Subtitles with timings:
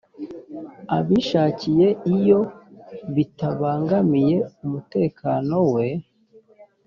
[0.97, 2.39] abishakiye iyo
[3.15, 5.87] bitabangamiye umutekano we